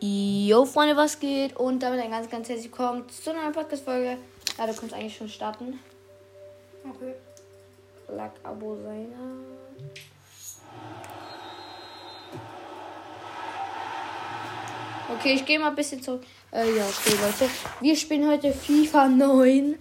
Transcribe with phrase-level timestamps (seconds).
[0.00, 1.56] Jo, Freunde, was geht?
[1.56, 4.16] Und damit ein ganz, ganz herzlich willkommen zu einer Podcast-Folge.
[4.56, 5.80] Ja, du kannst eigentlich schon starten.
[6.88, 7.14] Okay.
[8.06, 9.42] Like, Abo, seiner.
[15.16, 16.22] Okay, ich gehe mal ein bisschen zurück.
[16.52, 17.50] Äh, ja, okay, Leute.
[17.80, 19.74] Wir spielen heute FIFA 9.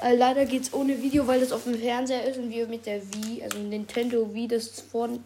[0.00, 2.86] Äh, leider geht es ohne Video, weil das auf dem Fernseher ist und wir mit
[2.86, 5.22] der Wii, also Nintendo Wii, das ist von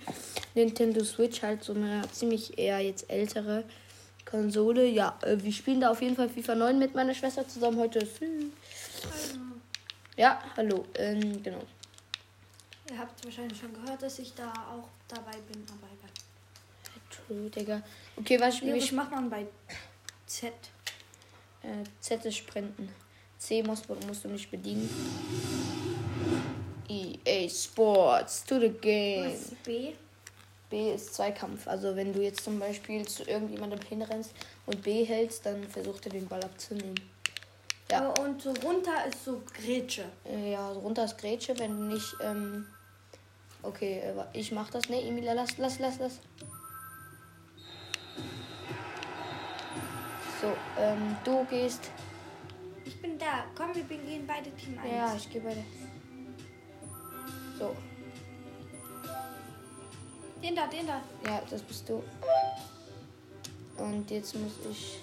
[0.57, 3.63] Nintendo Switch halt so eine ziemlich eher jetzt ältere
[4.43, 4.87] Konsole.
[4.87, 7.79] Ja, äh, wir spielen da auf jeden Fall FIFA 9 mit meiner Schwester zusammen.
[7.79, 8.07] Heute.
[10.17, 10.87] Ja, hallo.
[10.95, 11.63] Ähm, genau.
[12.91, 16.11] Ihr habt wahrscheinlich schon gehört, dass ich da auch dabei bin, aber egal.
[17.11, 17.83] True, Digga.
[18.17, 18.91] Okay, was spiele ich?
[18.93, 19.47] macht man bei
[20.27, 20.53] Z?
[21.63, 22.89] Äh, Z ist Sprinten.
[23.39, 24.89] C musst, du- musst du nicht bedienen.
[26.89, 29.27] EA Sports to the game.
[29.27, 29.93] Was ist B?
[30.73, 31.69] B ist Zweikampf.
[31.69, 34.33] Also wenn du jetzt zum Beispiel zu irgendjemandem hinrennst
[34.65, 36.99] und B hältst, dann versucht er den Ball abzunehmen.
[37.91, 38.09] Ja.
[38.09, 40.07] Aber Und so runter ist so Grätsche.
[40.25, 42.17] Äh, ja, runter ist Grätsche, wenn du nicht.
[42.23, 42.67] Ähm,
[43.63, 44.89] okay, äh, ich mach das.
[44.89, 46.21] Ne, Emilia, lass, lass, lass, lass.
[50.41, 51.91] So, ähm, du gehst.
[52.87, 53.45] Ich bin da.
[53.55, 54.91] Komm, wir gehen beide Team 1.
[54.91, 55.65] Ja, ich gehe bei dir.
[57.59, 57.77] So,
[60.43, 61.01] Den da, den da.
[61.25, 62.03] ja, das bist du.
[63.79, 64.99] Und jetzt muss ich.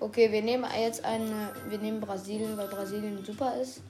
[0.00, 1.52] Okay, wir nehmen jetzt eine.
[1.68, 3.80] Wir nehmen Brasilien, weil Brasilien super ist.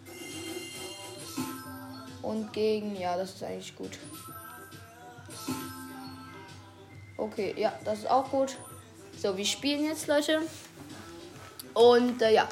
[2.20, 2.97] Und gegen.
[2.97, 3.98] Ja, das ist eigentlich gut.
[7.17, 8.56] Okay, ja, das ist auch gut.
[9.17, 10.42] So, wir spielen jetzt, Leute.
[11.75, 12.48] Und äh, ja,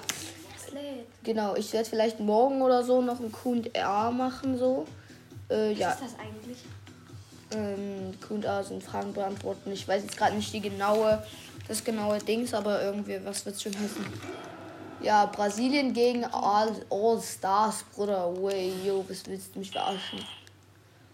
[0.73, 1.07] Lädt.
[1.23, 1.55] genau.
[1.57, 4.87] Ich werde vielleicht morgen oder so noch ein Q&A machen, so.
[5.49, 6.59] Äh, Was ja, ist das eigentlich?
[7.53, 9.73] ähm, Q&A sind Fragen beantworten.
[9.73, 11.23] Ich weiß jetzt gerade nicht die genaue,
[11.67, 14.05] das genaue Dings, aber irgendwie, was wird's schon heißen?
[15.01, 18.35] Ja, Brasilien gegen All, All Stars, Bruder.
[18.43, 20.19] Way, yo, was willst du mich verarschen?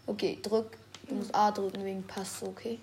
[0.06, 0.78] Okay, drück.
[1.08, 2.78] Du musst A drücken wegen Pass, okay?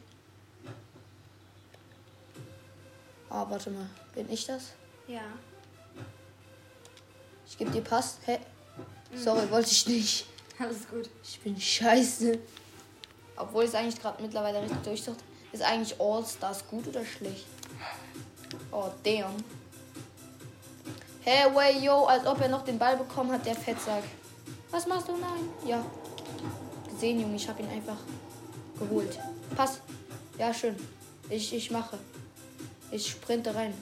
[3.29, 3.89] Ah, warte mal.
[4.13, 4.73] Bin ich das?
[5.07, 5.21] Ja.
[7.51, 8.17] Ich gebe dir Pass.
[8.25, 8.39] Hä?
[9.13, 10.25] Sorry, wollte ich nicht.
[10.57, 11.09] Alles gut.
[11.21, 12.39] Ich bin scheiße.
[13.35, 15.17] Obwohl es eigentlich gerade mittlerweile richtig durchdacht.
[15.51, 17.45] Ist eigentlich All Stars gut oder schlecht?
[18.71, 19.35] Oh, damn.
[21.23, 24.03] Hey, way, yo, als ob er noch den Ball bekommen hat, der Fettsack.
[24.71, 25.17] Was machst du?
[25.17, 25.49] Nein.
[25.65, 25.85] Ja.
[26.89, 27.97] Gesehen, Junge, ich habe ihn einfach
[28.79, 29.19] geholt.
[29.57, 29.81] Pass.
[30.37, 30.77] Ja, schön.
[31.29, 31.99] Ich, ich mache.
[32.91, 33.73] Ich sprinte rein.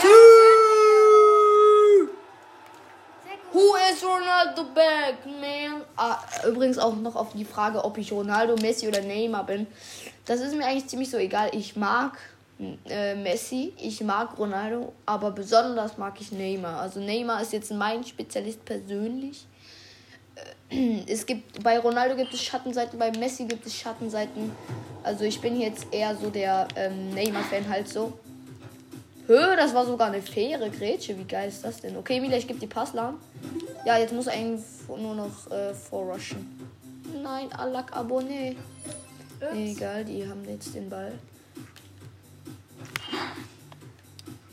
[0.00, 0.33] Sehr
[4.04, 5.82] Ronaldo back, man?
[5.96, 9.66] Ah, übrigens auch noch auf die Frage, ob ich Ronaldo, Messi oder Neymar bin.
[10.26, 11.50] Das ist mir eigentlich ziemlich so egal.
[11.52, 12.18] Ich mag
[12.88, 16.80] äh, Messi, ich mag Ronaldo, aber besonders mag ich Neymar.
[16.80, 19.46] Also Neymar ist jetzt mein Spezialist persönlich.
[20.70, 24.52] Äh, Es gibt bei Ronaldo gibt es Schattenseiten, bei Messi gibt es Schattenseiten.
[25.02, 28.12] Also ich bin jetzt eher so der ähm, Neymar-Fan halt so.
[29.26, 31.18] Hö, das war sogar eine faire Grätsche.
[31.18, 31.96] Wie geil ist das denn?
[31.96, 33.16] Okay, Emilia, ich gebe die Passladen.
[33.86, 36.68] Ja, jetzt muss eigentlich nur noch äh, vorrushen.
[37.22, 38.56] Nein, Alak Abonné.
[39.54, 41.12] Egal, die haben jetzt den Ball.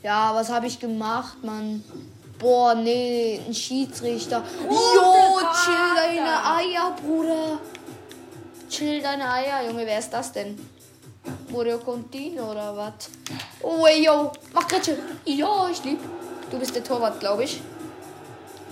[0.02, 1.84] Ja, was habe ich gemacht, Mann?
[2.38, 4.42] Boah, nee, ein Schiedsrichter.
[4.68, 7.58] Jo, chill deine Eier, Bruder.
[8.68, 10.58] Chill deine Eier, Junge, wer ist das denn?
[11.50, 13.10] Mario Contino oder was?
[13.62, 14.98] Oh, ey, yo, mach Grätsche.
[15.24, 16.00] Ja, ich lieb.
[16.50, 17.60] Du bist der Torwart, glaube ich.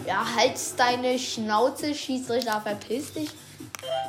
[0.06, 3.30] Ja, halt deine Schnauze, Schiedsrichter, verpiss dich.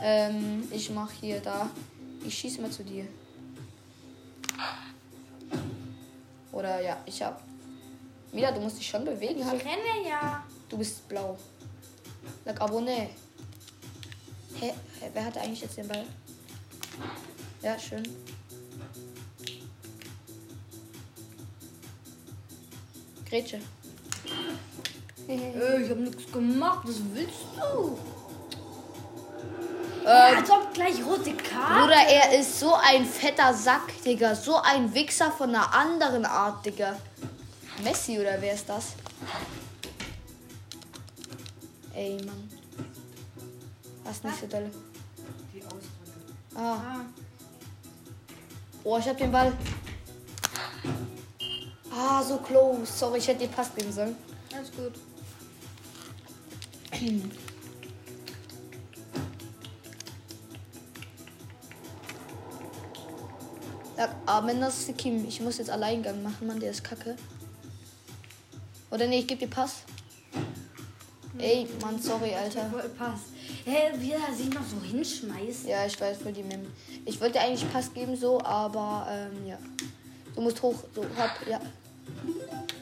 [0.02, 1.70] Ähm, ich mach hier da.
[2.26, 3.06] Ich schieße mal zu dir.
[6.52, 7.42] Oder ja, ich hab.
[8.32, 9.40] Mila, du musst dich schon bewegen.
[9.40, 9.64] Ich Halt.
[9.64, 10.44] renne ja.
[10.70, 11.38] Du bist blau.
[12.46, 13.10] Sag Abonné.
[14.60, 14.74] Hä?
[15.00, 15.10] Hä?
[15.14, 16.06] Wer hatte eigentlich jetzt den Ball?
[17.62, 18.04] Ja, schön.
[23.32, 23.62] Grätsche.
[25.30, 26.80] Äh, ich habe nichts gemacht.
[26.84, 27.98] Was willst du?
[30.02, 31.82] Ähm, Als ob gleich rote Karte.
[31.82, 34.36] Bruder, er ist so ein fetter Sack, Digga.
[34.36, 36.98] So ein Wichser von einer anderen Art, Digga.
[37.82, 38.96] Messi oder wer ist das?
[41.94, 42.50] Ey, Mann.
[44.04, 44.72] Was nicht so dolle.
[46.54, 46.60] Ah.
[46.60, 47.06] Ah.
[48.84, 49.54] Oh, ich hab den Ball.
[51.92, 52.86] Ah, so close.
[52.86, 54.16] Sorry, ich hätte dir Pass geben sollen.
[54.56, 54.94] Alles gut.
[64.26, 65.28] Aber das ist Kim.
[65.28, 67.16] Ich muss jetzt Alleingang machen, Mann, der ist kacke.
[68.90, 69.84] Oder nee, ich geb dir Pass.
[71.38, 72.68] Ey, Mann, sorry, Alter.
[72.68, 73.20] Ich wollte Pass.
[73.66, 75.66] Hä, wie er sich noch so hinschmeißt.
[75.66, 76.66] Ja, ich weiß voll die Mem.
[77.06, 79.58] Ich wollte eigentlich Pass geben, so, aber ähm, ja.
[80.36, 81.60] Du musst hoch, so, hopp, ja.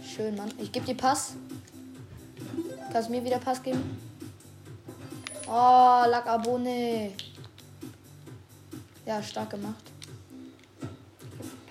[0.03, 0.51] Schön, Mann.
[0.57, 1.33] Ich gebe dir Pass.
[2.91, 3.97] Kannst du mir wieder Pass geben?
[5.47, 7.13] Oh, Lackabone.
[9.06, 9.83] Ja, stark gemacht.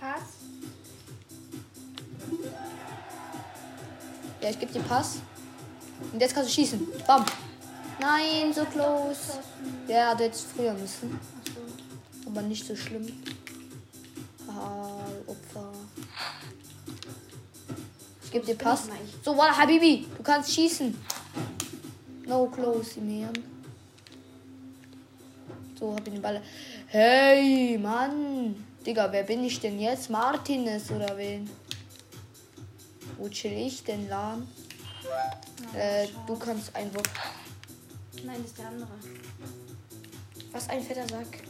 [0.01, 0.23] Pass.
[4.41, 5.19] Ja, ich gebe dir Pass.
[6.13, 6.87] Und jetzt kannst du schießen.
[7.07, 7.25] Bam.
[8.01, 9.41] Nein, so close.
[9.89, 11.19] Ja, der hätte früher müssen.
[12.25, 13.07] Aber nicht so schlimm.
[18.39, 18.89] Gebe dir Pass.
[19.25, 20.97] So, warte, Habibi, du kannst schießen.
[22.27, 23.33] No close, Imean.
[25.79, 26.41] So, hab ich den Ball.
[26.87, 28.65] Hey, Mann.
[28.87, 30.09] Digga, wer bin ich denn jetzt?
[30.09, 31.51] Martinez oder wen?
[33.17, 34.47] Wo chill ich denn, Lan?
[35.75, 37.11] Äh, du kannst Einwurf.
[38.25, 38.91] Nein, das ist der andere.
[40.53, 41.43] Was ein fetter Sack.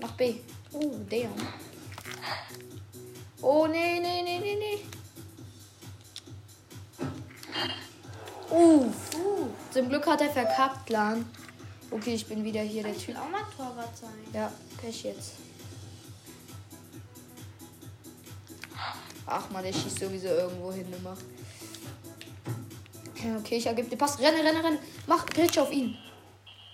[0.00, 0.34] Mach B.
[0.72, 1.28] Oh, der.
[3.42, 4.97] Oh, nee, nee, nee, nee, nee.
[8.50, 9.14] Uff.
[9.16, 11.24] Uh, Zum Glück hat er verkackt, Lan.
[11.90, 13.08] Okay, ich bin wieder hier der ich Typ.
[13.08, 14.10] will auch mal Torwart sein.
[14.32, 15.32] Ja, Pech jetzt.
[19.26, 21.16] Ach man, der schießt sowieso irgendwo hin immer.
[23.38, 24.18] Okay, ich ergebe dir Pass.
[24.18, 24.78] Renne, renne, renne.
[25.06, 25.96] Mach Glitch auf ihn.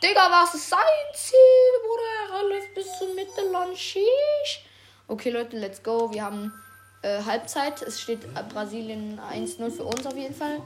[0.03, 0.81] Digga, was ist sein
[1.15, 1.37] Ziel,
[1.83, 2.39] Bruder?
[2.39, 3.77] Er läuft bis zur Mitte, Land.
[3.77, 4.65] Sheesh.
[5.09, 6.13] Okay, Leute, let's go.
[6.13, 6.53] Wir haben
[7.03, 7.83] äh, Halbzeit.
[7.83, 10.61] Es steht äh, Brasilien 1-0 für uns auf jeden Fall.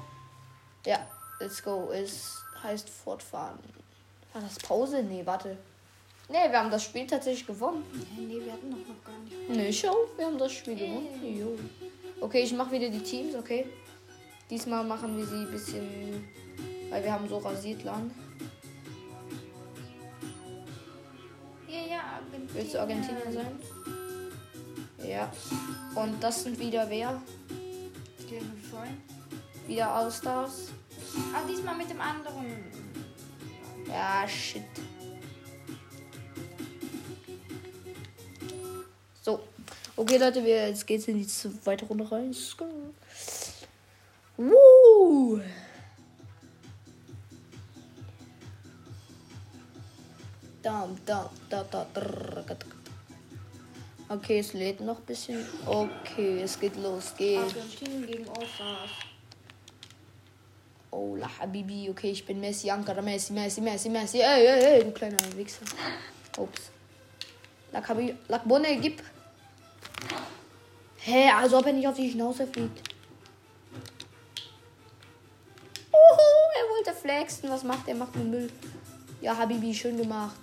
[0.88, 1.06] Ja,
[1.38, 1.90] let's go.
[1.92, 3.58] Es heißt fortfahren.
[4.32, 5.02] War das Pause?
[5.02, 5.58] Nee, warte.
[6.30, 7.84] Nee, wir haben das Spiel tatsächlich gewonnen.
[7.92, 9.50] Hä, nee, wir hatten noch gar nicht.
[9.50, 11.08] Nee, schau, wir haben das Spiel gewonnen.
[11.22, 11.58] Jo.
[12.22, 13.66] Okay, ich mache wieder die Teams, okay?
[14.48, 16.26] Diesmal machen wir sie ein bisschen,
[16.88, 18.10] weil wir haben so rasiert lang.
[21.68, 22.54] Ja, ja, Argentinien.
[22.54, 23.60] Willst du Argentinier sein?
[25.06, 25.30] Ja.
[25.94, 27.20] Und das sind wieder wer?
[29.66, 30.70] Wieder Allstars.
[31.32, 32.64] Ah, diesmal mit dem anderen.
[33.88, 34.62] Ja, shit.
[39.22, 39.40] So.
[39.96, 42.34] Okay, Leute, wir, jetzt geht's in die zweite Runde rein.
[44.36, 45.40] Woo!
[54.10, 55.44] Okay, es lädt noch ein bisschen.
[55.66, 57.14] Okay, es geht los.
[57.16, 57.38] Geht.
[57.38, 58.90] Argentinien gegen Osters.
[60.90, 61.90] Oh, la Habibi.
[61.90, 64.20] Okay, ich bin Messi, Ankara, Messi, Messi, Messi, Messi.
[64.20, 65.64] Ey, ey, ey, du kleiner Wichser.
[66.38, 66.70] Ups.
[67.72, 68.14] La Habibi.
[68.28, 69.02] La Bonne, gib.
[71.00, 72.82] Hä, also ob er nicht auf die Schnauze fliegt.
[75.92, 77.50] Uhu, er wollte flexen.
[77.50, 77.94] Was macht er?
[77.94, 78.50] Macht nur Müll.
[79.20, 80.36] Ja, Habibi, schön gemacht.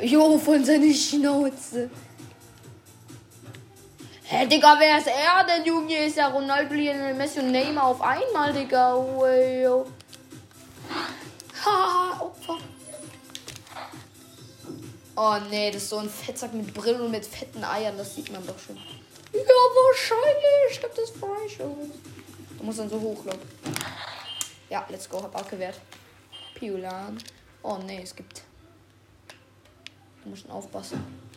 [0.00, 1.90] Jo, von seiner Schnauze.
[4.34, 6.06] Hä, Digga, wer ist er denn, Junge?
[6.06, 8.94] Ist ja Ronaldo, Lionel Messi und Neymar auf einmal, Digga.
[8.94, 9.84] Oh.
[11.62, 12.56] Haha, Opfer.
[15.14, 17.98] Oh, nee, das ist so ein Fettsack mit Brillen und mit fetten Eiern.
[17.98, 18.76] Das sieht man doch schon.
[19.34, 20.70] Ja, wahrscheinlich.
[20.70, 21.12] Ich glaub, das
[21.46, 21.92] ich schon.
[22.56, 23.50] Du musst dann so hochlaufen.
[24.70, 25.22] Ja, let's go.
[25.22, 25.78] Hab abgewehrt.
[26.54, 27.18] Piolan.
[27.62, 28.40] Oh, nee, es gibt...
[30.22, 31.31] Du musst schon aufpassen.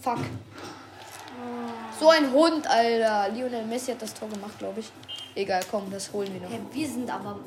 [0.00, 0.18] Fuck.
[1.98, 3.28] So ein Hund, Alter.
[3.34, 4.90] Lionel Messi hat das Tor gemacht, glaube ich.
[5.34, 6.50] Egal, komm, das holen wir noch.
[6.50, 7.38] Hä, wir sind aber.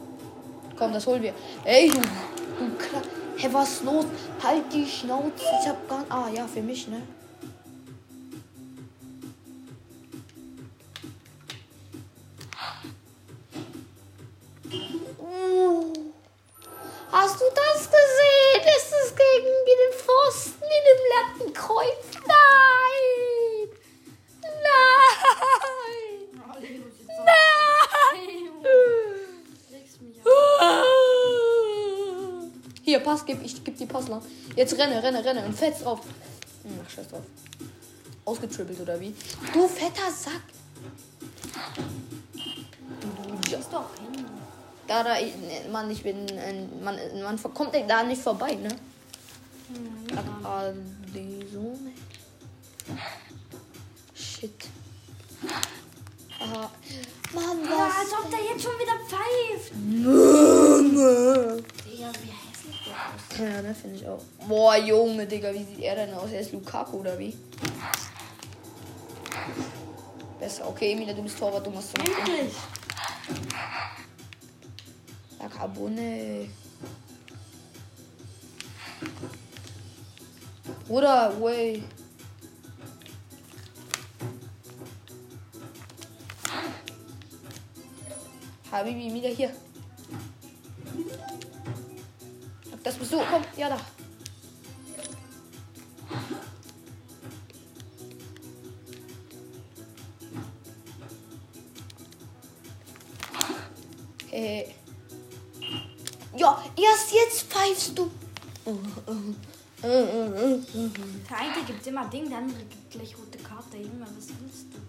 [0.78, 1.34] Komm, das holen wir.
[1.64, 3.02] Ey, du, du Kla
[3.38, 4.06] Hä, was ist los?
[4.44, 5.32] Halt die Schnauze.
[5.62, 6.04] Ich hab gar.
[6.10, 7.02] Ah, ja, für mich, ne?
[33.32, 34.22] Gib, ich geb die Pass lang.
[34.58, 36.02] Jetzt renne, renne, renne und fetz drauf.
[36.64, 37.22] Hm, Ach, scheiß drauf.
[38.26, 39.16] Ausgetribbelt oder wie?
[39.54, 40.42] Du fetter Sack.
[43.00, 43.58] Du.
[43.58, 44.26] Ist doch hin.
[44.86, 46.26] Da, da, ich, ne, Mann, ich bin,
[46.84, 48.70] man, man kommt da nicht vorbei, ne?
[50.44, 50.80] Also,
[63.72, 64.22] ne, finde ich auch.
[64.48, 66.32] Boah, Junge, Digga, wie sieht er denn aus?
[66.32, 67.36] Er ist Lukaku oder wie?
[70.40, 70.68] Besser.
[70.68, 72.54] Okay, Emilia, du bist Torwart, du musst zum Endlich!
[75.40, 76.50] La Carbone.
[80.88, 81.84] Bruder, way.
[88.72, 89.52] Habibi, wieder hier.
[93.12, 93.18] Du.
[93.30, 93.78] Komm, ja da.
[104.30, 104.74] Hey.
[106.38, 108.10] Ja, erst jetzt pfeifst du.
[109.84, 113.76] Der eine gibt immer Ding, der andere gibt gleich rote Karte.
[113.76, 114.80] Junge, was willst du?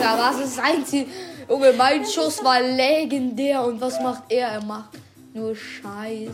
[0.00, 1.06] Ja, was ist sein Ziel?
[1.48, 3.64] Junge, mein Schuss war legendär.
[3.64, 4.48] Und was macht er?
[4.48, 4.98] Er macht
[5.34, 6.30] nur Scheiß.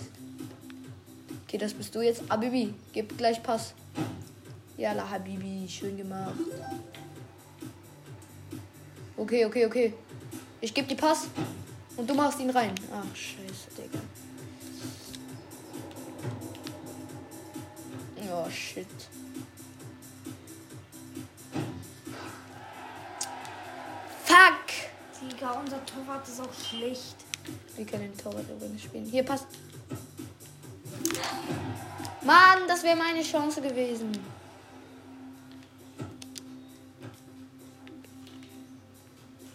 [1.44, 2.22] Okay, das bist du jetzt.
[2.28, 3.74] Habibi, gib gleich Pass.
[4.76, 6.34] Ja, la Habibi, schön gemacht.
[9.16, 9.94] Okay, okay, okay.
[10.60, 11.28] Ich geb die Pass
[11.96, 12.74] und du machst ihn rein.
[12.92, 14.00] Ach, scheiße, Digga.
[18.30, 18.86] Oh, shit.
[25.28, 27.16] Digga, unser Torwart ist auch schlecht.
[27.76, 29.04] Wir können den Torwart übrigens spielen.
[29.04, 29.46] Hier passt.
[32.22, 34.12] Mann, das wäre meine Chance gewesen.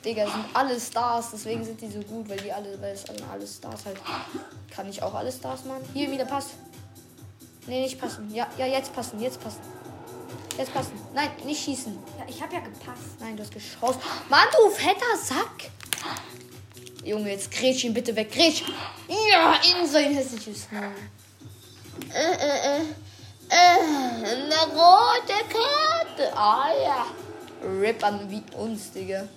[0.04, 3.24] Digga, sind alle Stars, deswegen sind die so gut, weil die alle, weil es alle,
[3.32, 3.98] alle Stars halt.
[4.70, 5.84] Kann ich auch alle Stars machen?
[5.94, 6.50] Hier wieder Pass.
[7.68, 8.30] Nee, nicht passen.
[8.34, 9.62] Ja, ja, jetzt passen, jetzt passen.
[10.58, 10.94] Jetzt passen.
[11.14, 11.98] Nein, nicht schießen.
[12.20, 13.20] Ja, ich habe ja gepasst.
[13.20, 14.02] Nein, du hast geschossen.
[14.30, 15.72] Mann, du fetter Sack.
[17.04, 18.32] Junge, jetzt grätsch ihn bitte weg.
[18.32, 18.64] Grätsch.
[19.08, 20.92] Ja, in sein hässliches Maul.
[22.14, 22.82] Äh, äh, äh.
[23.50, 23.56] Äh,
[24.26, 26.36] eine rote Karte.
[26.36, 27.06] Ah ja.
[27.64, 29.28] Rip an wie uns, Digga.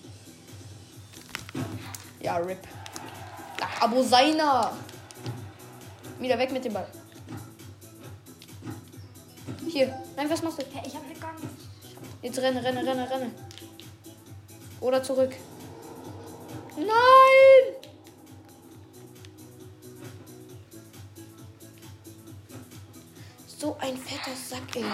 [2.21, 2.59] Ja, Rip.
[3.61, 4.73] Ach, Abo seiner.
[6.19, 6.89] Wieder weg mit dem Ball.
[9.69, 9.95] Hier.
[10.17, 10.63] Nein, was machst du?
[10.63, 11.47] Hä, ich habe gar nicht.
[12.23, 13.31] Jetzt renne, renne, renne, renne.
[14.81, 15.35] Oder zurück.
[16.77, 16.87] Nein!
[23.47, 24.85] So ein fetter Sack, ey.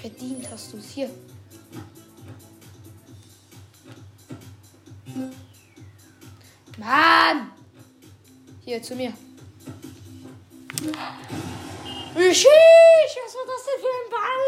[0.00, 0.90] Verdient hast du es.
[0.90, 1.10] Hier.
[6.76, 7.50] Mann!
[8.64, 9.12] Hier, zu mir.
[12.14, 14.44] Sheesh, was war das denn für ein Ball?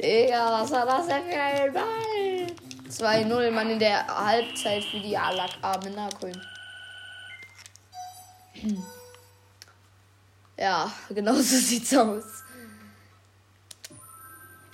[0.00, 2.46] Digga, was war das denn für ein Ball?
[2.88, 6.40] 2-0, Mann, in der Halbzeit für die Alak Amenakoin.
[10.60, 12.24] Ja, genau so sieht's aus.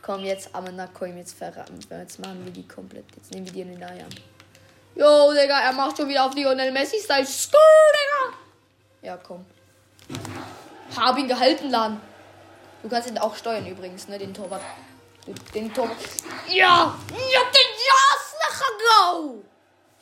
[0.01, 1.99] Komm, jetzt Amenakoin, jetzt verraten wir.
[1.99, 3.05] Jetzt machen wir die komplett.
[3.15, 4.09] Jetzt nehmen wir die in den Eiern.
[4.95, 7.27] Jo, Digga, er macht schon wieder auf Lionel Messi-Style.
[7.27, 8.39] Digga!
[9.03, 9.45] Ja, komm.
[10.97, 12.01] Hab ihn gehalten, Lan.
[12.83, 14.19] Du kannst ihn auch steuern übrigens, ne?
[14.19, 14.63] Den Torwart.
[15.55, 15.97] Den Torwart.
[16.49, 16.95] Ja!
[17.11, 18.15] Ja, den Ja,
[18.85, 19.43] go!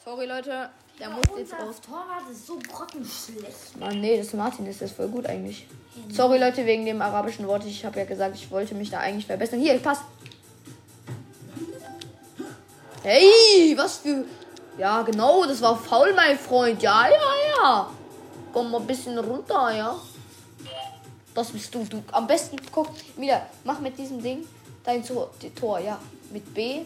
[0.04, 0.70] Sorry, Leute.
[0.98, 1.76] Der muss jetzt raus.
[1.80, 3.78] Torwart ist so grottenschlecht.
[3.78, 5.66] Mann, nee, das Martin ist das voll gut eigentlich.
[6.10, 7.64] Sorry, Leute, wegen dem arabischen Wort.
[7.64, 9.60] Ich habe ja gesagt, ich wollte mich da eigentlich verbessern.
[9.60, 9.98] Hier, pass.
[13.02, 14.24] Hey, was für.
[14.78, 16.82] Ja, genau, das war faul, mein Freund.
[16.82, 17.90] Ja, ja, ja.
[18.52, 19.96] Komm mal ein bisschen runter, ja.
[21.34, 21.84] Das bist du.
[21.84, 23.48] Du am besten guck wieder.
[23.64, 24.46] Mach mit diesem Ding
[24.84, 25.98] dein Tor, Tor, ja,
[26.30, 26.82] mit B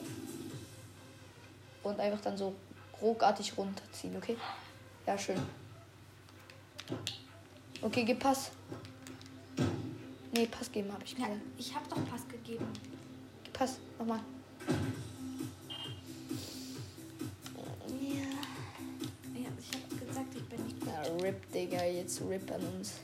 [1.82, 2.54] und einfach dann so
[3.00, 4.36] ruckartig runterziehen, okay?
[5.06, 5.40] Ja, schön.
[7.82, 8.50] Okay, gib Pass.
[10.32, 11.40] Nee, Pass geben habe ich Ja, gesagt.
[11.58, 12.66] ich habe doch Pass gegeben.
[13.44, 14.20] Gib Pass, nochmal.
[17.88, 18.22] Ja.
[19.40, 20.88] Ja, ich habe gesagt, ich bin nicht gut.
[20.88, 22.94] Ja, RIP, Digga, jetzt RIP an uns.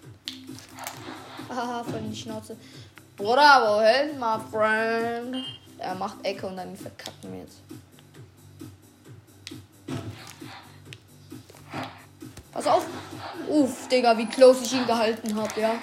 [1.49, 2.57] Haha, voll in die Schnauze.
[3.17, 5.45] Bruder, wohin, my friend?
[5.79, 7.59] Er macht Ecke und dann verkacken wir jetzt.
[12.53, 12.87] Pass auf!
[13.49, 15.75] Uff, Digga, wie close ich ihn gehalten habe, ja.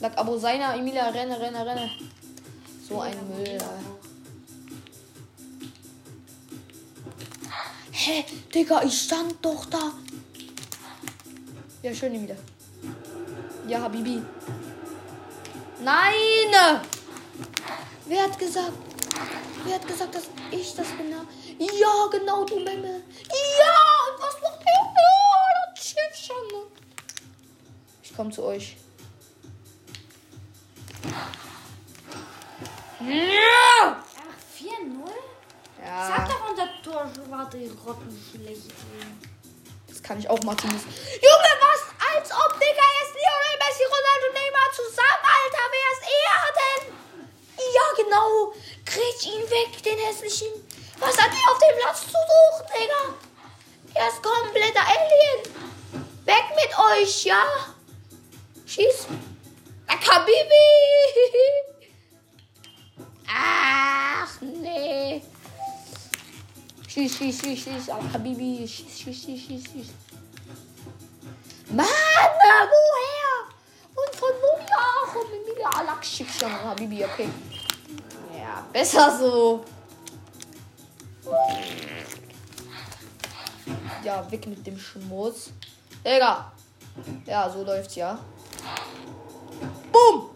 [0.00, 1.90] Lag Abo seiner, Emilia, renne, renne, renne.
[2.88, 3.98] So ein Müll, Alter.
[7.90, 9.92] Hä, Digga, ich stand doch da.
[11.82, 12.36] Ja, schön ihn wieder.
[13.68, 14.20] Ja, Habibi.
[15.80, 16.82] Nein!
[18.06, 18.72] Wer hat gesagt?
[19.64, 21.10] Wer hat gesagt, dass ich das bin?
[21.10, 23.02] Ja, genau, du Memme.
[23.58, 23.76] Ja,
[24.08, 24.72] und was macht er?
[24.72, 26.46] Ja, das Schiff schon.
[26.48, 26.66] Ne?
[28.02, 28.76] Ich komme zu euch.
[33.00, 34.02] Ja!
[34.16, 35.10] Ach, 4-0?
[35.84, 36.08] Ja.
[36.08, 38.72] Sag doch, unser Torwart ist grottenschlecht.
[39.86, 40.82] Das kann ich auch, Martinus.
[41.22, 41.37] Ja,
[67.08, 67.90] Schieß, schieß, schieß, schieß.
[67.90, 68.68] Akabibi.
[68.68, 69.86] Schieß, schieß, schieß, schieß, schieß.
[71.70, 73.32] Mann, woher?
[73.94, 74.58] Und von wo?
[74.68, 76.52] Ja, von Emilia Alakschik schon.
[76.52, 77.30] Habibi, okay.
[78.36, 79.64] Ja, besser so.
[84.04, 85.50] Ja, weg mit dem Schmutz.
[86.04, 86.52] Digga.
[87.24, 88.18] Ja, so läuft's ja.
[89.90, 90.30] Boom!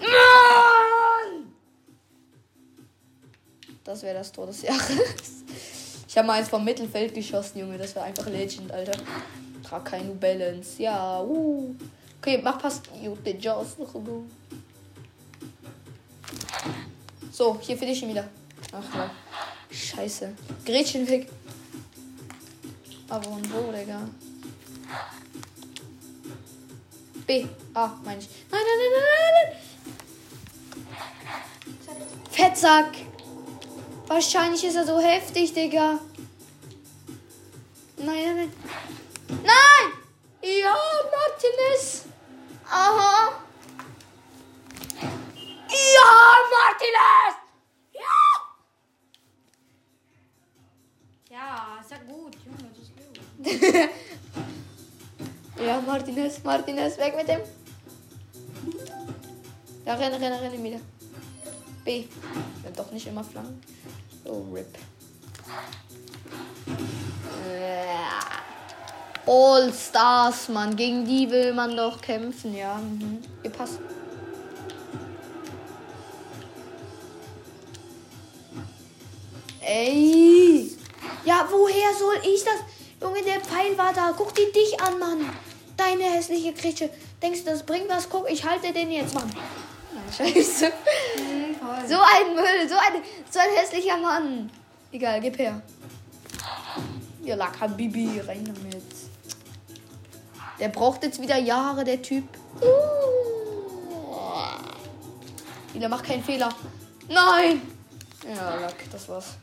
[0.00, 1.52] Mann!
[3.82, 5.42] Das wäre das Tor des Jahres.
[6.12, 7.78] Ich habe mal eins vom Mittelfeld geschossen, Junge.
[7.78, 8.92] Das war einfach Legend, Alter.
[9.66, 10.82] Trag keine Balance.
[10.82, 11.74] Ja, uh.
[12.18, 12.82] Okay, mach Pass.
[13.02, 14.22] Jute Jaws noch go.
[17.30, 18.28] So, hier für dich schon wieder.
[18.72, 19.10] Ach ja.
[19.70, 20.34] Scheiße.
[20.66, 21.30] Gretchen weg.
[23.08, 24.06] Aber und wo, Digga?
[27.26, 27.46] B.
[27.72, 28.28] A, meine ich.
[28.50, 29.56] Nein, nein, nein, nein, nein,
[31.96, 32.22] nein.
[32.30, 33.11] Fettsack.
[34.12, 35.98] Wahrscheinlich ist er so heftig, Digga.
[37.96, 38.52] Nein, nein, nein.
[39.42, 39.92] Nein!
[40.42, 40.76] Ja,
[41.14, 42.04] Martinez.
[42.68, 43.32] Aha.
[45.96, 46.10] Ja,
[46.52, 47.34] Martinez!
[47.94, 48.20] Ja!
[51.30, 53.90] Ja, ist ja gut, Junge, das ist gut.
[55.66, 57.40] Ja, Martinez, Martinez, weg mit dem.
[59.86, 60.80] Ja, renne, renne, renne wieder.
[61.84, 62.04] B.
[62.64, 63.60] Ja, doch nicht immer Flanken.
[64.32, 64.78] Oh, RIP.
[67.60, 68.18] Ja.
[69.26, 70.74] All Stars, Mann.
[70.74, 72.76] Gegen die will man doch kämpfen, ja.
[72.76, 73.18] Mhm.
[73.42, 73.78] Ihr passt.
[79.60, 80.70] Ey.
[81.26, 82.54] Ja, woher soll ich das?
[83.02, 84.14] Junge, der Pfeil war da.
[84.16, 85.30] Guck dir dich an, Mann.
[85.76, 86.88] Deine hässliche Kritsche.
[87.20, 88.08] Denkst du, das bringt was?
[88.08, 89.30] Guck, ich halte den jetzt, Mann.
[89.94, 90.72] Ah, Scheiße.
[91.88, 94.50] So ein Müll, so ein, so ein hässlicher Mann.
[94.90, 95.62] Egal, gib her.
[97.22, 98.82] Ja, Laka Bibi, rein damit.
[100.58, 102.24] Der braucht jetzt wieder Jahre, der Typ.
[105.72, 106.50] Wieder macht keinen Fehler.
[107.08, 107.62] Nein!
[108.28, 109.36] Ja, Lack, das war's.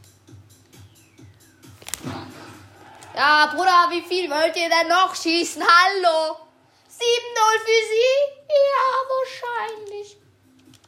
[3.15, 5.61] Ja, Bruder, wie viel wollt ihr denn noch schießen?
[5.61, 6.37] Hallo?
[6.89, 6.99] 7-0
[7.59, 8.15] für sie?
[8.47, 10.17] Ja, wahrscheinlich.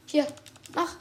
[0.05, 0.27] Hier,
[0.73, 0.95] mach.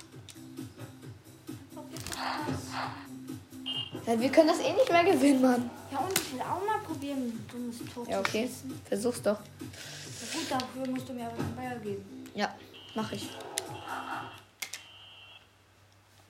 [4.06, 5.70] Ja, wir können das eh nicht mehr gewinnen, Mann.
[5.92, 8.48] Ja, und ich will auch mal probieren, dummes Tor Ja, zu okay.
[8.48, 8.80] schießen.
[8.86, 9.38] Versuch's doch.
[9.38, 12.26] Ja, gut, dafür musst du mir aber einen Ball geben.
[12.34, 12.54] Ja,
[12.94, 13.28] mach ich.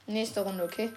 [0.07, 0.91] Nächste Runde, okay?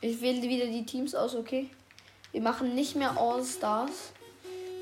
[0.00, 1.70] Ich wähle wieder die Teams aus, okay?
[2.32, 4.12] Wir machen nicht mehr All-Stars.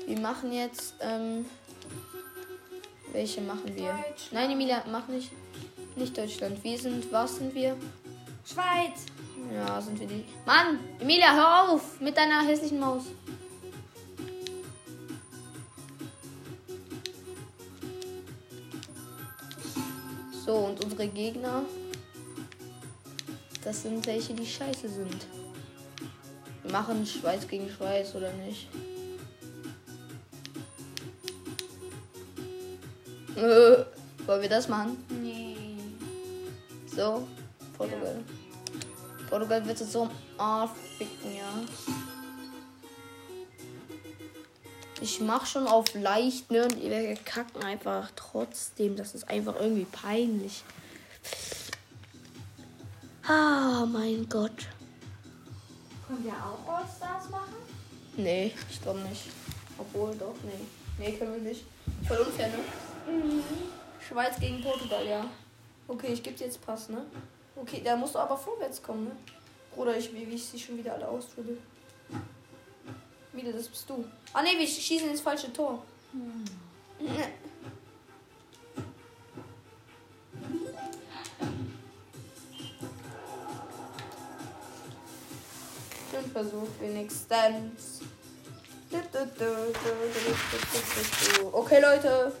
[0.05, 1.45] Wir machen jetzt, ähm.
[3.11, 3.97] Welche machen wir?
[4.31, 5.31] Nein, Emilia, mach nicht.
[5.95, 6.61] Nicht Deutschland.
[6.63, 7.75] Wir sind, was sind wir?
[8.45, 9.05] Schweiz!
[9.53, 10.25] Ja, sind wir die.
[10.45, 13.03] Mann, Emilia, hör auf mit deiner hässlichen Maus.
[20.45, 21.63] So, und unsere Gegner.
[23.63, 25.25] Das sind welche, die scheiße sind.
[26.61, 28.67] Wir machen Schweiz gegen Schweiz oder nicht?
[33.35, 33.85] Äh,
[34.27, 34.97] wollen wir das machen?
[36.95, 37.27] So,
[37.77, 38.23] Portugal.
[39.29, 40.09] Portugal wird jetzt so
[40.97, 41.63] ficken, ja.
[45.01, 46.63] Ich mach schon auf leicht, ne?
[46.63, 48.95] Und ihr kacken einfach trotzdem.
[48.95, 50.63] Das ist einfach irgendwie peinlich.
[53.27, 54.67] Ah, mein Gott.
[56.07, 57.55] Können wir auch All-Stars machen?
[58.15, 59.23] Nee, ich glaube nicht.
[59.77, 60.65] Obwohl, doch, nee.
[60.97, 61.65] Nee, können wir nicht.
[62.07, 62.59] Voll unfair, ne?
[64.07, 65.25] Schweiz gegen Portugal, ja.
[65.87, 67.05] Okay, ich gebe dir jetzt Pass, ne?
[67.55, 69.15] Okay, da musst du aber vorwärts kommen, ne?
[69.73, 71.57] Bruder, ich, wie, ich sie schon wieder alle ausdrücke.
[73.33, 74.05] Wieder, das bist du.
[74.33, 75.83] Ah, nee, wir schießen ins falsche Tor.
[76.99, 77.09] Ne.
[86.17, 87.99] Ein Versuch wenigstens.
[91.51, 92.31] Okay, Leute.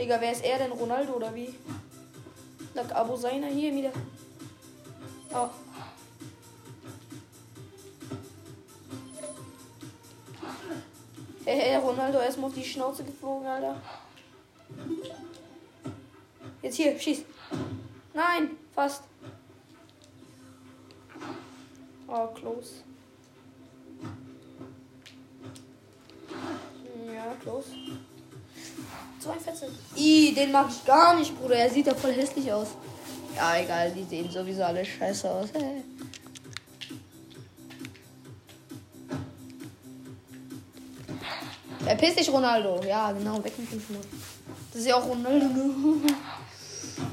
[0.00, 0.72] Digga, wer ist er denn?
[0.72, 1.54] Ronaldo oder wie?
[2.72, 3.92] Lag Abo seiner hier wieder.
[5.30, 5.50] Oh.
[11.44, 13.76] Hey, hey, Ronaldo erstmal auf die Schnauze geflogen, Alter.
[16.62, 17.22] Jetzt hier, schieß.
[18.14, 19.02] Nein, fast.
[22.08, 22.84] Oh, close.
[27.14, 27.68] Ja, close.
[29.20, 29.68] Zwei Fetze.
[29.96, 31.56] I, den mag ich gar nicht, Bruder.
[31.56, 32.68] Er sieht ja voll hässlich aus.
[33.36, 35.48] Ja, egal, die sehen sowieso alle scheiße aus.
[35.52, 35.82] Hey.
[41.80, 42.80] Verpiss dich, Ronaldo.
[42.86, 44.06] Ja, genau, weg mit dem Schmutz.
[44.72, 45.96] Das ist ja auch Ronaldo.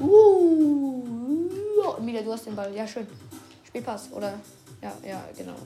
[0.00, 2.74] uh, Emilia, du hast den Ball.
[2.74, 3.06] Ja, schön.
[3.66, 4.40] Spielpass, oder?
[4.80, 5.56] Ja, ja, genau.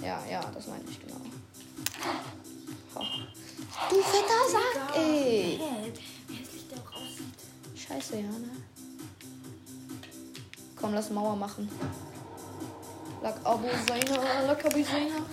[0.00, 1.20] Ja, ja, das meine ich genau.
[8.02, 8.50] Scheiße, ja, ne?
[10.74, 11.68] Komm, lass Mauer machen.
[13.22, 15.24] Lack Abu Seiner, Lack Abu Seiner.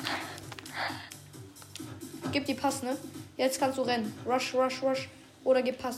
[2.31, 2.95] Gib die Pass, ne?
[3.37, 4.13] Jetzt kannst du rennen.
[4.25, 5.09] Rush, rush, rush.
[5.43, 5.97] Oder gib Pass.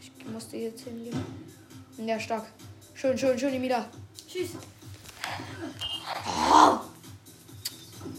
[0.00, 1.24] Ich musste jetzt hingehen.
[1.98, 2.46] Ja, stark.
[2.94, 3.88] Schön, schön, schön, Emila.
[4.26, 4.50] Tschüss.
[6.26, 6.80] Oh!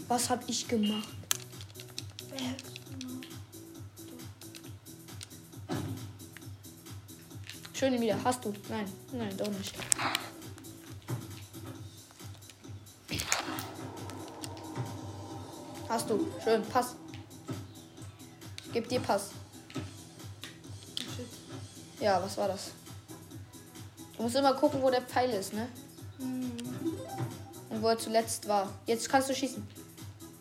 [0.08, 1.25] Was hab ich gemacht?
[7.86, 8.16] Schön, Emila.
[8.24, 8.52] Hast du?
[8.68, 9.72] Nein, nein, doch nicht.
[15.88, 16.26] Hast du.
[16.42, 16.64] Schön.
[16.64, 16.96] Pass.
[18.64, 19.30] Ich geb dir Pass.
[22.00, 22.72] Ja, was war das?
[24.16, 25.68] Du musst immer gucken, wo der Pfeil ist, ne?
[26.18, 28.68] Und wo er zuletzt war.
[28.86, 29.64] Jetzt kannst du schießen.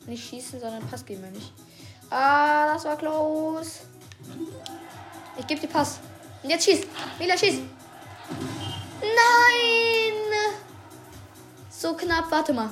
[0.08, 1.54] Nicht schießen, sondern Pass geben wir nicht.
[2.10, 3.82] Ah, das war close.
[5.38, 6.00] Ich gebe dir Pass.
[6.46, 6.82] Und jetzt schieß.
[7.18, 7.56] Mila, schieß.
[9.02, 10.14] Nein!
[11.72, 12.70] So knapp, warte mal.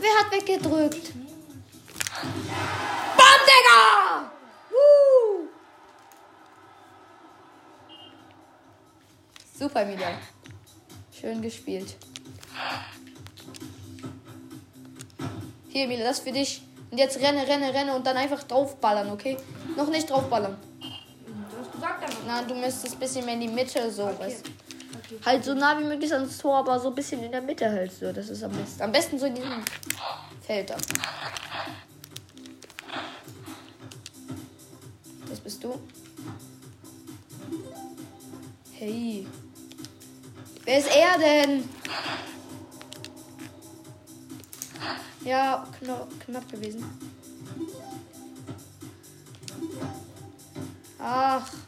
[0.00, 1.12] Wer hat weggedrückt?
[3.16, 4.32] Bam, Digga!
[9.56, 10.18] Super, Mila.
[11.12, 11.94] Schön gespielt.
[15.68, 16.62] Hier, Mila, das für dich.
[16.90, 19.36] Und jetzt renne, renne, renne und dann einfach draufballern, okay?
[19.76, 20.71] Noch nicht draufballern.
[22.32, 24.04] Nein, du müsstest ein bisschen mehr in die Mitte so.
[24.04, 24.36] Okay.
[24.42, 24.50] du.
[24.98, 25.20] Okay.
[25.24, 27.92] Halt so nah wie möglich ans Tor, aber so ein bisschen in der Mitte halt
[27.92, 28.10] so.
[28.10, 28.82] Das ist am besten.
[28.82, 29.62] Am besten so in diesem
[30.40, 30.76] Feld da.
[35.28, 35.78] Das bist du.
[38.72, 39.26] Hey.
[40.64, 41.68] Wer ist er denn?
[45.22, 46.84] Ja, knapp, knapp gewesen.
[50.98, 51.61] Ach.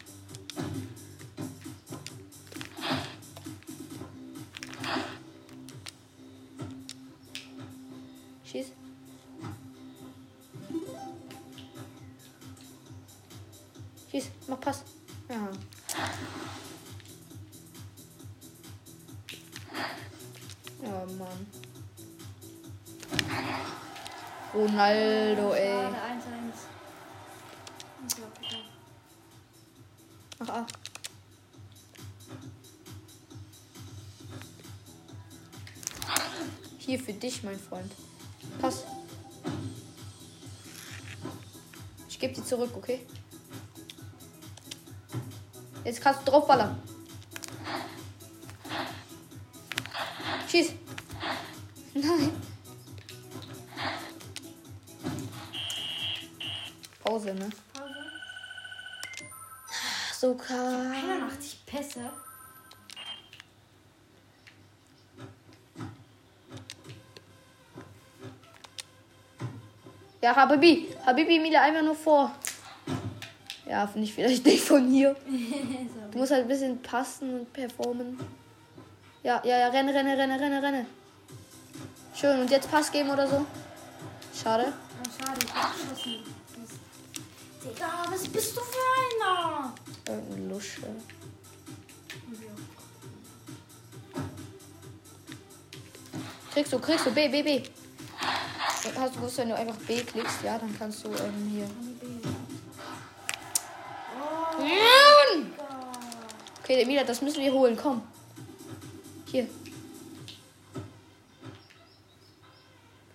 [24.74, 25.70] Ronaldo, ey.
[25.70, 26.58] Gerade 1-1.
[28.02, 28.64] Unglaublich.
[30.40, 30.66] Mach A.
[36.78, 37.92] Hier für dich, mein Freund.
[38.60, 38.84] Pass.
[42.08, 43.06] Ich gebe die zurück, okay?
[45.84, 46.82] Jetzt kannst du draufballern.
[50.48, 50.72] Schieß.
[51.94, 52.53] Nein.
[57.24, 57.50] Pause, ne?
[57.72, 57.94] Pause.
[60.18, 60.92] So klar.
[60.92, 62.10] 81 Pässe.
[70.20, 70.88] Ja, Habibi.
[71.04, 72.30] Habibi Mila einfach nur vor.
[73.66, 75.16] Ja, finde ich vielleicht nicht von hier.
[76.10, 78.16] Du musst halt ein bisschen passen und performen.
[79.24, 80.86] Ja, ja, ja, renne, renne, renne, renne, renne.
[82.14, 83.44] Schön, und jetzt Pass geben oder so?
[84.32, 84.72] Schade.
[84.72, 86.33] Oh, schade, ich hab geschossen.
[87.64, 89.74] Digga, was bist du für einer?
[90.06, 90.82] Irgendeine Lusche.
[96.52, 97.62] Kriegst du, kriegst du, B, B, B.
[98.96, 101.68] Hast du gewusst, wenn du einfach B klickst, ja, dann kannst du ähm, hier.
[104.58, 105.52] Mann!
[106.60, 107.76] Okay, Emilia, das müssen wir holen.
[107.80, 108.02] Komm.
[109.24, 109.48] Hier.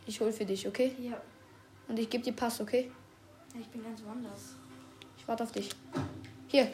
[0.07, 0.95] Ich hol für dich, okay?
[0.99, 1.21] Ja.
[1.87, 2.91] Und ich gebe dir Pass, okay?
[3.59, 4.55] Ich bin ganz woanders.
[5.17, 5.69] Ich warte auf dich.
[6.47, 6.71] Hier.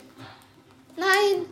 [0.95, 1.45] Nein!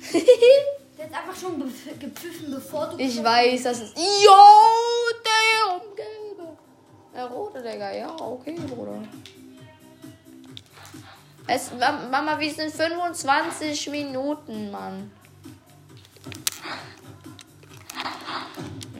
[0.98, 1.58] Der hat einfach schon
[1.98, 2.98] gepfiffen, bevor du.
[2.98, 3.96] Ich weiß, das ist.
[3.96, 4.32] Jo,
[5.24, 6.56] der gelbe.
[7.14, 7.92] Der rote, Digga.
[7.92, 9.02] Ja, okay, Bruder.
[11.46, 15.10] Es, Ma- Mama, wir sind 25 Minuten, Mann.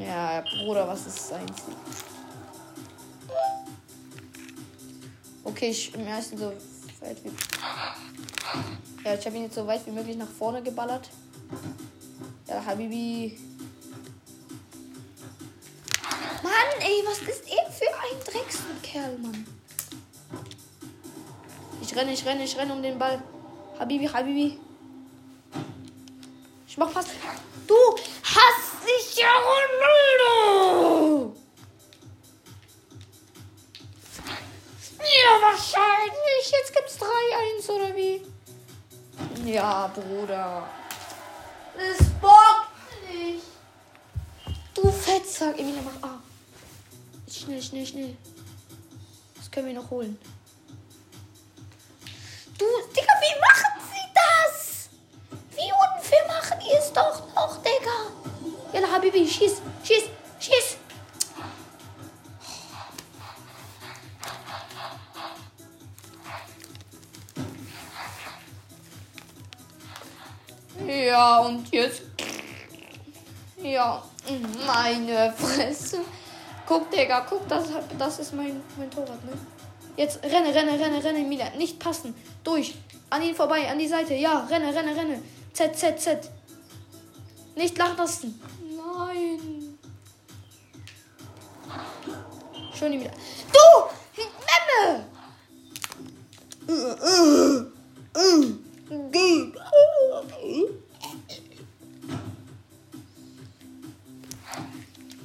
[0.06, 1.74] Ja, Bruder, was ist sein Ziel?
[5.42, 6.52] Okay, ich im ersten so
[7.00, 7.30] weit wie.
[9.04, 11.10] Ja, ich habe ihn jetzt so weit wie möglich nach vorne geballert.
[12.46, 13.36] Ja, Habibi.
[16.42, 19.46] Mann, ey, was ist er für ein Dreckskerl, Mann?
[21.82, 23.20] Ich renne, ich renne, ich renne um den Ball.
[23.78, 24.58] Habibi, Habibi.
[26.68, 27.10] Ich mach fast.
[40.00, 40.68] Bruder.
[41.74, 43.44] Das bockt nicht.
[44.74, 45.58] Du Fettsack.
[45.58, 46.20] Emilia, mach A.
[47.30, 48.16] Schnell, schnell, schnell.
[49.36, 50.18] Das können wir noch holen.
[52.58, 54.88] Du, Digga, wie machen sie das?
[55.52, 58.12] Wie unfair machen die es doch noch, Digga?
[58.72, 60.15] Jalla, Habibi, schieß, schieß, schieß.
[71.16, 72.02] Ja, und jetzt.
[73.62, 74.02] Ja,
[74.66, 76.00] meine Fresse.
[76.66, 79.32] Guck, Digga, guck, das, das ist mein, mein Torwart, ne?
[79.96, 81.48] Jetzt renne, renne, renne, renne, Mila.
[81.56, 82.14] Nicht passen.
[82.44, 82.74] Durch.
[83.08, 84.12] An ihn vorbei, an die Seite.
[84.12, 85.22] Ja, renne, renne, renne.
[85.54, 86.30] Z, Z, Z.
[87.54, 89.78] Nicht lachen Nein.
[92.78, 93.10] Schon Mila.
[93.54, 94.22] Du!
[94.76, 95.06] Memme!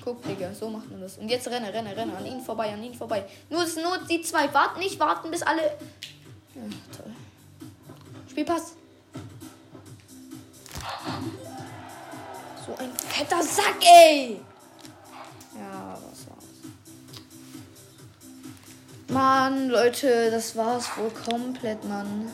[0.03, 1.17] Guck, Digga, so macht man das.
[1.17, 2.15] Und jetzt renne, renne, renne.
[2.17, 3.23] An ihn vorbei, an ihn vorbei.
[3.49, 4.51] Nur, nur die zwei.
[4.51, 5.61] Warten nicht, warten, bis alle.
[5.61, 6.61] Ja,
[6.95, 7.11] toll.
[8.29, 8.73] Spielpass.
[12.65, 14.39] So ein fetter Sack, ey!
[15.55, 16.45] Ja, was war's?
[19.09, 22.31] Mann, Leute, das war's wohl komplett, Mann.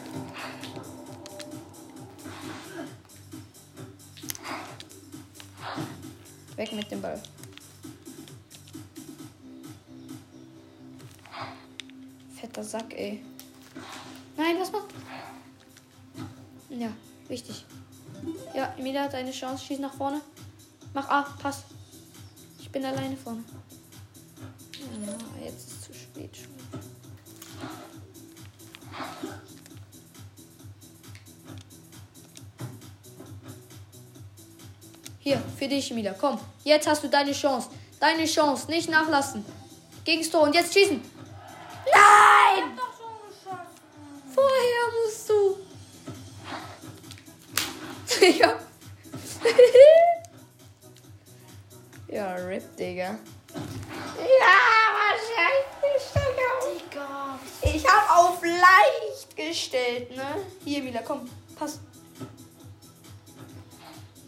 [6.56, 7.22] Weg mit dem Ball.
[12.58, 13.24] Fetter Sack, ey.
[14.36, 14.88] Nein, was macht?
[16.70, 16.90] Ja,
[17.28, 17.66] wichtig.
[18.56, 19.64] Ja, Emilia hat eine Chance.
[19.64, 20.22] Schieß nach vorne.
[20.92, 21.66] Mach A, pass.
[22.60, 23.44] Ich bin alleine vorne.
[24.74, 26.48] Ja, jetzt ist es zu spät schon.
[35.20, 36.16] Hier, für dich, Emilia.
[36.20, 37.70] Komm, jetzt hast du deine Chance.
[38.00, 38.68] Deine Chance.
[38.72, 39.46] Nicht nachlassen.
[40.04, 41.17] Gegens Tor und jetzt schießen.
[41.94, 42.76] Nein!
[42.76, 43.78] Doch schon geschafft.
[44.34, 45.58] Vorher musst du.
[48.40, 48.60] ja.
[52.08, 53.20] ja, RIP, Digga.
[54.18, 54.58] Ja,
[54.98, 56.50] wahrscheinlich, Digga.
[56.66, 57.40] Digga.
[57.62, 60.46] Ich hab auf leicht gestellt, ne?
[60.64, 61.80] Hier, Mila, komm, pass.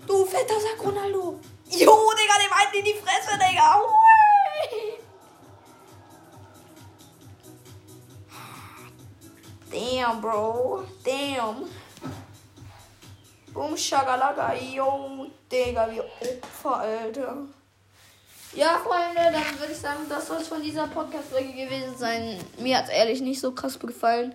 [0.06, 1.40] Du fetter Sack, Ronaldo.
[1.70, 3.76] Jo, Digga, dem einen in die Fresse, Digga.
[3.76, 3.99] Hui.
[9.72, 10.84] Damn, bro.
[11.04, 11.70] Damn.
[13.54, 14.54] Boom, Shagalaka.
[14.54, 17.38] Yo, Digga, wie Opfer, Alter.
[18.54, 22.40] Ja, Freunde, dann würde ich sagen, das soll es von dieser Podcast-Folge gewesen sein.
[22.58, 24.34] Mir hat es ehrlich nicht so krass gefallen.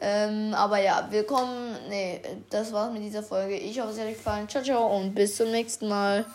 [0.00, 1.76] Ähm, aber ja, willkommen.
[1.88, 2.20] Nee,
[2.50, 3.56] das war's mit dieser Folge.
[3.56, 4.48] Ich hoffe, es hat euch gefallen.
[4.48, 6.26] Ciao, ciao und bis zum nächsten Mal.